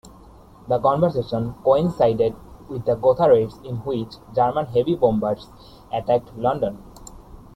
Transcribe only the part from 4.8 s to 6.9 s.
bombers attacked London.